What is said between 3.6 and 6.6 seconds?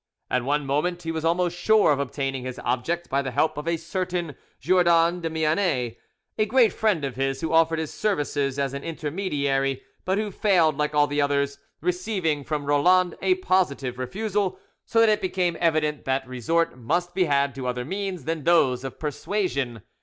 a certain Jourdan de Mianet, a